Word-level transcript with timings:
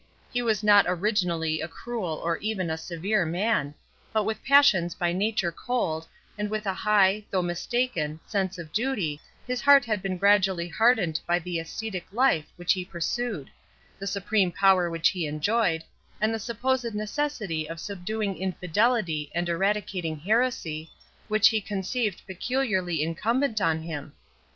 He 0.33 0.41
was 0.41 0.63
not 0.63 0.85
originally 0.87 1.61
a 1.61 1.67
cruel 1.67 2.19
or 2.25 2.37
even 2.37 2.71
a 2.71 2.75
severe 2.75 3.23
man; 3.23 3.75
but 4.11 4.23
with 4.23 4.43
passions 4.43 4.95
by 4.95 5.13
nature 5.13 5.51
cold, 5.51 6.07
and 6.39 6.49
with 6.49 6.65
a 6.65 6.73
high, 6.73 7.23
though 7.29 7.43
mistaken, 7.43 8.19
sense 8.25 8.57
of 8.57 8.71
duty, 8.73 9.21
his 9.45 9.61
heart 9.61 9.85
had 9.85 10.01
been 10.01 10.17
gradually 10.17 10.67
hardened 10.67 11.19
by 11.27 11.37
the 11.37 11.59
ascetic 11.59 12.07
life 12.11 12.45
which 12.55 12.73
he 12.73 12.83
pursued, 12.83 13.51
the 13.99 14.07
supreme 14.07 14.51
power 14.51 14.89
which 14.89 15.09
he 15.09 15.27
enjoyed, 15.27 15.83
and 16.19 16.33
the 16.33 16.39
supposed 16.39 16.95
necessity 16.95 17.69
of 17.69 17.79
subduing 17.79 18.35
infidelity 18.35 19.29
and 19.35 19.49
eradicating 19.49 20.17
heresy, 20.17 20.89
which 21.27 21.49
he 21.49 21.61
conceived 21.61 22.23
peculiarly 22.25 23.03
incumbent 23.03 23.61
on 23.61 23.83
him. 23.83 24.13